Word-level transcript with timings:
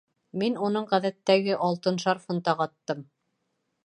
Мин 0.43 0.55
уның 0.67 0.87
ғәҙәттәге 0.93 1.57
алтын 1.67 1.99
шарфын 2.05 2.41
тағаттым. 2.49 3.05